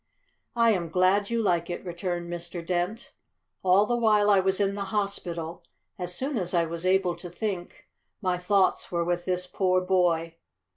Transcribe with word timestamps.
"I 0.55 0.71
am 0.71 0.89
glad 0.89 1.29
you 1.29 1.43
like 1.43 1.69
it," 1.69 1.85
returned 1.85 2.27
Mr. 2.27 2.65
Dent. 2.65 3.13
"All 3.61 3.85
the 3.85 3.95
while 3.95 4.31
I 4.31 4.39
was 4.39 4.59
in 4.59 4.73
the 4.73 4.85
hospital, 4.85 5.63
as 5.99 6.15
soon 6.15 6.39
as 6.39 6.55
I 6.55 6.65
was 6.65 6.87
able 6.87 7.15
to 7.17 7.29
think, 7.29 7.87
my 8.19 8.39
thoughts 8.39 8.91
were 8.91 9.05
with 9.05 9.25
this 9.25 9.45
poor 9.45 9.79
boy. 9.79 10.37